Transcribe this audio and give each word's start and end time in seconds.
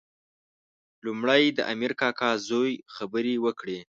لومړی 1.05 1.43
د 1.57 1.59
امیر 1.73 1.91
کاکا 2.01 2.31
زوی 2.49 2.71
خبرې 2.95 3.35
وکړې. 3.45 3.79